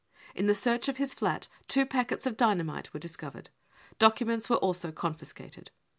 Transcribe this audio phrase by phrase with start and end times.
[0.33, 3.51] In the search of his flat two packets of dynamite were discovered.
[3.99, 5.69] Documents were also confiscated.